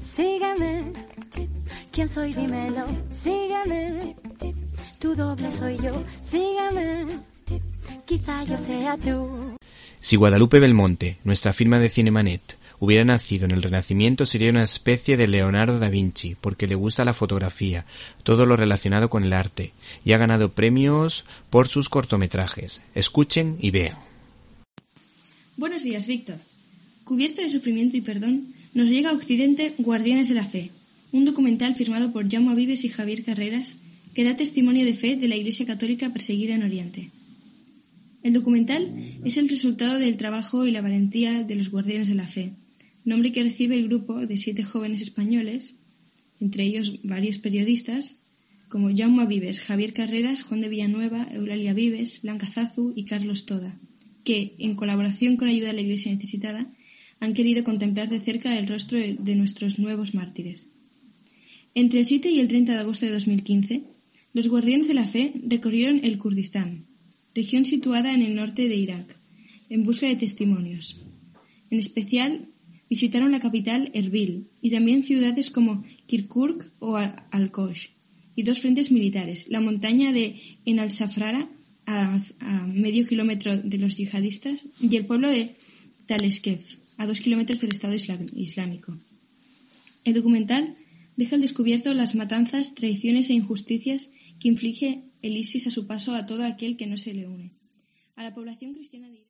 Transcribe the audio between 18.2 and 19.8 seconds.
todo lo relacionado con el arte,